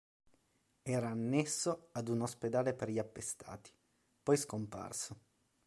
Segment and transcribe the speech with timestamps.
[0.81, 3.71] Era annesso ad un ospedale per gli appestati,
[4.23, 5.19] poi scomparso.